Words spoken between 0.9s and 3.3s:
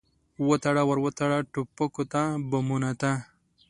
وتړه ټوپکو ته، بمونو ته